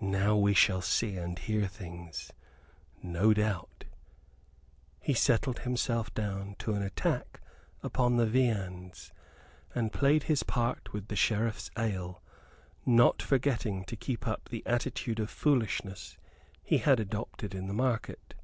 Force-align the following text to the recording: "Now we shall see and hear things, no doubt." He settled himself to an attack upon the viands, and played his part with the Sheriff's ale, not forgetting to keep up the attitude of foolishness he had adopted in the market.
"Now 0.00 0.36
we 0.36 0.54
shall 0.54 0.80
see 0.80 1.16
and 1.16 1.36
hear 1.36 1.66
things, 1.66 2.30
no 3.02 3.34
doubt." 3.34 3.82
He 5.00 5.12
settled 5.12 5.58
himself 5.58 6.08
to 6.14 6.54
an 6.72 6.82
attack 6.84 7.40
upon 7.82 8.14
the 8.16 8.26
viands, 8.28 9.10
and 9.74 9.92
played 9.92 10.22
his 10.22 10.44
part 10.44 10.92
with 10.92 11.08
the 11.08 11.16
Sheriff's 11.16 11.68
ale, 11.76 12.22
not 12.84 13.20
forgetting 13.20 13.84
to 13.86 13.96
keep 13.96 14.24
up 14.24 14.50
the 14.50 14.64
attitude 14.68 15.18
of 15.18 15.30
foolishness 15.30 16.16
he 16.62 16.78
had 16.78 17.00
adopted 17.00 17.52
in 17.52 17.66
the 17.66 17.74
market. 17.74 18.34